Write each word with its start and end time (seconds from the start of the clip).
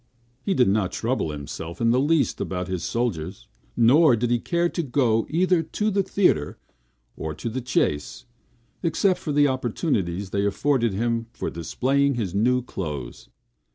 He 0.41 0.55
did 0.55 0.67
not 0.67 0.91
trouble 0.91 1.29
himself 1.29 1.79
in 1.79 1.91
the 1.91 1.99
least 1.99 2.41
about 2.41 2.67
his 2.67 2.83
soldiers; 2.83 3.47
nor 3.77 4.15
did 4.15 4.31
he 4.31 4.39
care 4.39 4.67
to 4.67 4.81
go 4.81 5.27
either 5.29 5.61
to 5.61 5.91
the 5.91 6.01
theatre 6.01 6.57
or 7.15 7.35
the 7.35 7.61
chase, 7.61 8.25
except 8.81 9.19
for 9.19 9.31
the 9.31 9.47
opportunities 9.47 10.31
then 10.31 10.47
afforded 10.47 10.93
him 10.95 11.27
for 11.33 11.51
displaying 11.51 12.15
his 12.15 12.33
new 12.33 12.63
clothes. 12.63 13.29